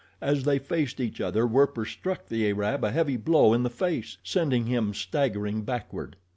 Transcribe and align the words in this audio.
As 0.19 0.45
they 0.45 0.57
faced 0.57 0.99
each 0.99 1.21
other 1.21 1.45
Werper 1.45 1.85
struck 1.85 2.25
the 2.27 2.47
Arab 2.49 2.83
a 2.83 2.89
heavy 2.89 3.17
blow 3.17 3.53
in 3.53 3.61
the 3.61 3.69
face, 3.69 4.17
sending 4.23 4.65
him 4.65 4.95
staggering 4.95 5.61
backward. 5.61 6.15